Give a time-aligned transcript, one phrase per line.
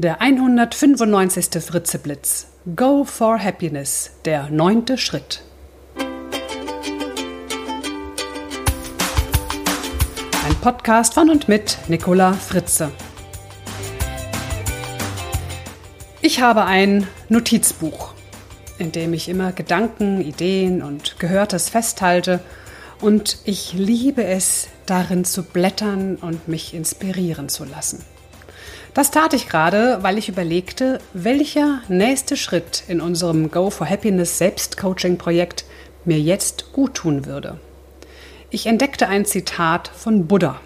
[0.00, 1.60] Der 195.
[1.60, 2.46] Fritzeblitz.
[2.76, 4.12] Go for Happiness.
[4.24, 5.42] Der neunte Schritt.
[10.46, 12.92] Ein Podcast von und mit Nicola Fritze.
[16.22, 18.14] Ich habe ein Notizbuch,
[18.78, 22.38] in dem ich immer Gedanken, Ideen und Gehörtes festhalte
[23.00, 28.04] und ich liebe es, darin zu blättern und mich inspirieren zu lassen.
[28.94, 34.38] Das tat ich gerade, weil ich überlegte, welcher nächste Schritt in unserem Go for Happiness
[34.38, 35.64] Selbstcoaching-Projekt
[36.04, 37.58] mir jetzt gut tun würde.
[38.50, 40.60] Ich entdeckte ein Zitat von Buddha.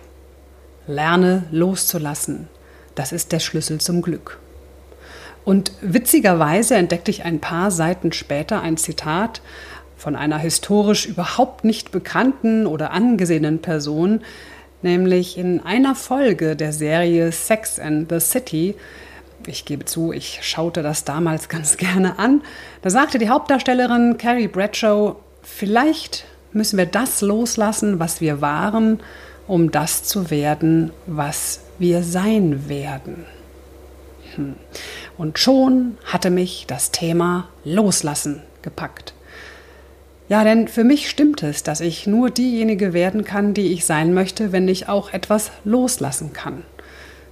[0.87, 2.49] Lerne loszulassen.
[2.95, 4.39] Das ist der Schlüssel zum Glück.
[5.45, 9.43] Und witzigerweise entdeckte ich ein paar Seiten später ein Zitat
[9.97, 14.23] von einer historisch überhaupt nicht bekannten oder angesehenen Person,
[14.83, 18.75] nämlich in einer Folge der Serie Sex and the City.
[19.47, 22.43] Ich gebe zu, ich schaute das damals ganz gerne an.
[22.83, 29.01] Da sagte die Hauptdarstellerin Carrie Bradshaw, vielleicht müssen wir das loslassen, was wir waren,
[29.47, 33.27] um das zu werden, was wir sein werden.
[34.37, 34.55] Hm.
[35.19, 39.15] Und schon hatte mich das Thema Loslassen gepackt.
[40.33, 44.15] Ja, denn für mich stimmt es, dass ich nur diejenige werden kann, die ich sein
[44.15, 46.63] möchte, wenn ich auch etwas loslassen kann.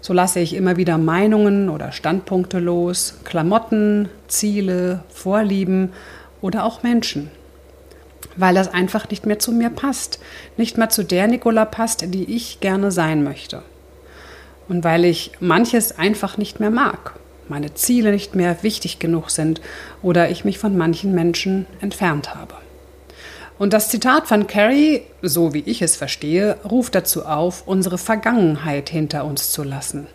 [0.02, 5.94] So lasse ich immer wieder Meinungen oder Standpunkte los, Klamotten, Ziele, Vorlieben
[6.42, 7.30] oder auch Menschen.
[8.36, 10.20] Weil das einfach nicht mehr zu mir passt,
[10.58, 13.62] nicht mehr zu der Nicola passt, die ich gerne sein möchte.
[14.68, 17.14] Und weil ich manches einfach nicht mehr mag,
[17.48, 19.62] meine Ziele nicht mehr wichtig genug sind
[20.02, 22.56] oder ich mich von manchen Menschen entfernt habe.
[23.60, 28.88] Und das Zitat von Carrie, so wie ich es verstehe, ruft dazu auf, unsere Vergangenheit
[28.88, 30.06] hinter uns zu lassen.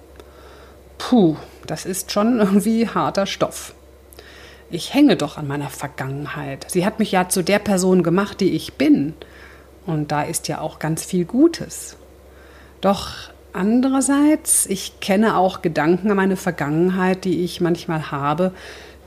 [0.97, 1.35] Puh,
[1.67, 3.75] das ist schon irgendwie harter Stoff.
[4.71, 6.65] Ich hänge doch an meiner Vergangenheit.
[6.71, 9.13] Sie hat mich ja zu der Person gemacht, die ich bin.
[9.85, 11.97] Und da ist ja auch ganz viel Gutes.
[12.81, 18.53] Doch andererseits, ich kenne auch Gedanken an meine Vergangenheit, die ich manchmal habe,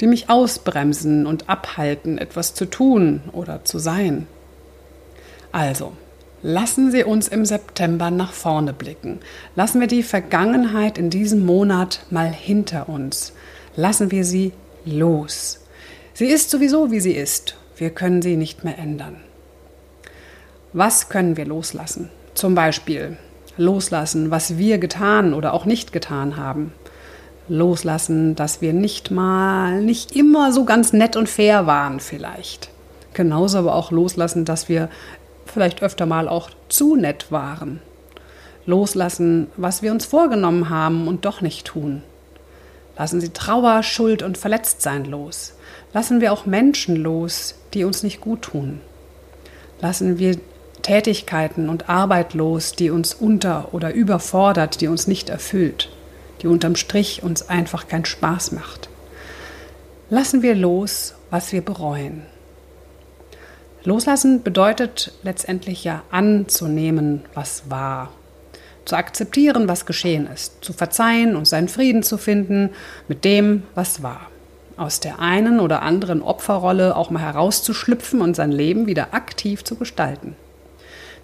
[0.00, 4.26] die mich ausbremsen und abhalten, etwas zu tun oder zu sein.
[5.52, 5.92] Also,
[6.42, 9.20] lassen Sie uns im September nach vorne blicken.
[9.56, 13.32] Lassen wir die Vergangenheit in diesem Monat mal hinter uns.
[13.76, 14.52] Lassen wir sie
[14.84, 15.60] los.
[16.14, 17.56] Sie ist sowieso, wie sie ist.
[17.76, 19.16] Wir können sie nicht mehr ändern.
[20.72, 22.10] Was können wir loslassen?
[22.34, 23.16] Zum Beispiel
[23.56, 26.72] loslassen, was wir getan oder auch nicht getan haben
[27.48, 32.70] loslassen, dass wir nicht mal, nicht immer so ganz nett und fair waren vielleicht.
[33.14, 34.88] Genauso aber auch loslassen, dass wir
[35.46, 37.80] vielleicht öfter mal auch zu nett waren.
[38.66, 42.02] Loslassen, was wir uns vorgenommen haben und doch nicht tun.
[42.98, 45.54] Lassen Sie Trauer, Schuld und Verletztsein los.
[45.94, 48.80] Lassen wir auch Menschen los, die uns nicht gut tun.
[49.80, 50.36] Lassen wir
[50.82, 55.88] Tätigkeiten und Arbeit los, die uns unter- oder überfordert, die uns nicht erfüllt
[56.42, 58.88] die unterm Strich uns einfach keinen Spaß macht.
[60.10, 62.22] Lassen wir los, was wir bereuen.
[63.84, 68.12] Loslassen bedeutet letztendlich ja anzunehmen, was war.
[68.84, 70.64] Zu akzeptieren, was geschehen ist.
[70.64, 72.70] Zu verzeihen und seinen Frieden zu finden
[73.06, 74.30] mit dem, was war.
[74.76, 79.76] Aus der einen oder anderen Opferrolle auch mal herauszuschlüpfen und sein Leben wieder aktiv zu
[79.76, 80.36] gestalten.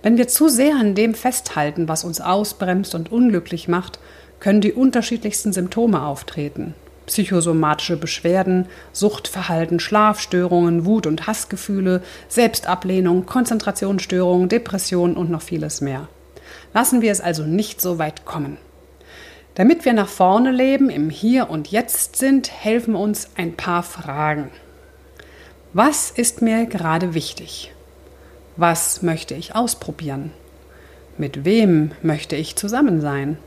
[0.03, 3.99] Wenn wir zu sehr an dem festhalten, was uns ausbremst und unglücklich macht,
[4.45, 6.75] können die unterschiedlichsten Symptome auftreten.
[7.07, 16.09] Psychosomatische Beschwerden, Suchtverhalten, Schlafstörungen, Wut- und Hassgefühle, Selbstablehnung, Konzentrationsstörungen, Depressionen und noch vieles mehr.
[16.75, 18.59] Lassen wir es also nicht so weit kommen.
[19.55, 24.51] Damit wir nach vorne leben, im Hier und Jetzt sind, helfen uns ein paar Fragen.
[25.73, 27.73] Was ist mir gerade wichtig?
[28.57, 30.33] Was möchte ich ausprobieren?
[31.17, 33.39] Mit wem möchte ich zusammen sein?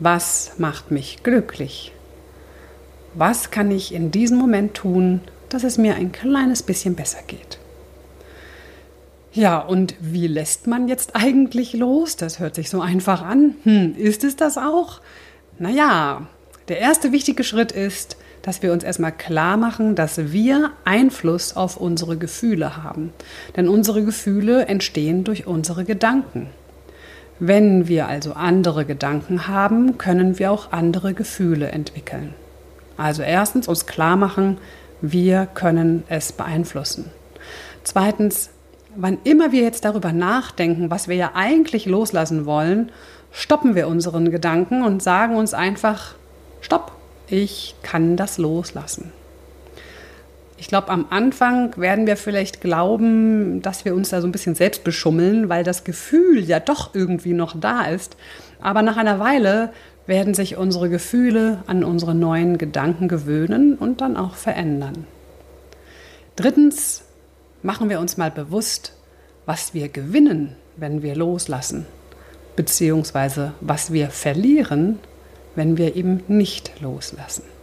[0.00, 1.92] Was macht mich glücklich?
[3.14, 7.58] Was kann ich in diesem Moment tun, dass es mir ein kleines bisschen besser geht?
[9.32, 12.16] Ja, und wie lässt man jetzt eigentlich los?
[12.16, 13.56] Das hört sich so einfach an.
[13.64, 15.00] Hm, ist es das auch?
[15.58, 16.26] Naja,
[16.68, 21.76] der erste wichtige Schritt ist, dass wir uns erstmal klar machen, dass wir Einfluss auf
[21.76, 23.12] unsere Gefühle haben.
[23.56, 26.48] Denn unsere Gefühle entstehen durch unsere Gedanken.
[27.40, 32.34] Wenn wir also andere Gedanken haben, können wir auch andere Gefühle entwickeln.
[32.96, 34.58] Also erstens uns klar machen,
[35.00, 37.10] wir können es beeinflussen.
[37.82, 38.50] Zweitens,
[38.94, 42.92] wann immer wir jetzt darüber nachdenken, was wir ja eigentlich loslassen wollen,
[43.32, 46.14] stoppen wir unseren Gedanken und sagen uns einfach,
[46.60, 46.92] stopp,
[47.26, 49.12] ich kann das loslassen.
[50.56, 54.54] Ich glaube, am Anfang werden wir vielleicht glauben, dass wir uns da so ein bisschen
[54.54, 58.16] selbst beschummeln, weil das Gefühl ja doch irgendwie noch da ist.
[58.60, 59.72] Aber nach einer Weile
[60.06, 65.06] werden sich unsere Gefühle an unsere neuen Gedanken gewöhnen und dann auch verändern.
[66.36, 67.04] Drittens
[67.62, 68.92] machen wir uns mal bewusst,
[69.46, 71.86] was wir gewinnen, wenn wir loslassen,
[72.56, 74.98] beziehungsweise was wir verlieren,
[75.56, 77.53] wenn wir eben nicht loslassen.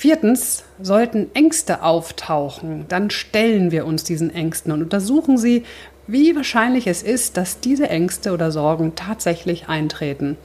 [0.00, 5.64] Viertens, sollten Ängste auftauchen, dann stellen wir uns diesen Ängsten und untersuchen sie,
[6.06, 10.38] wie wahrscheinlich es ist, dass diese Ängste oder Sorgen tatsächlich eintreten.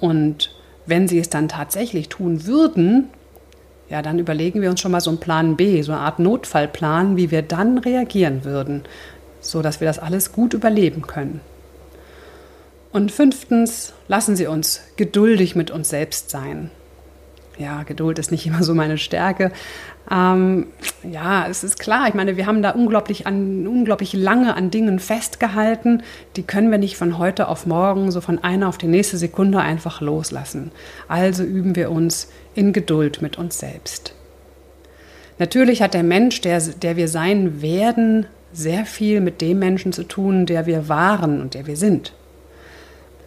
[0.00, 0.54] Und
[0.84, 3.08] wenn sie es dann tatsächlich tun würden,
[3.88, 7.16] ja, dann überlegen wir uns schon mal so einen Plan B, so eine Art Notfallplan,
[7.16, 8.82] wie wir dann reagieren würden,
[9.40, 11.40] so dass wir das alles gut überleben können.
[12.92, 16.70] Und fünftens, lassen Sie uns geduldig mit uns selbst sein
[17.60, 19.52] ja, Geduld ist nicht immer so meine Stärke.
[20.10, 20.66] Ähm,
[21.08, 22.08] ja, es ist klar.
[22.08, 26.02] Ich meine, wir haben da unglaublich, an, unglaublich lange an Dingen festgehalten.
[26.36, 29.60] Die können wir nicht von heute auf morgen, so von einer auf die nächste Sekunde
[29.60, 30.72] einfach loslassen.
[31.06, 34.14] Also üben wir uns in Geduld mit uns selbst.
[35.38, 40.02] Natürlich hat der Mensch, der, der wir sein werden, sehr viel mit dem Menschen zu
[40.02, 42.12] tun, der wir waren und der wir sind.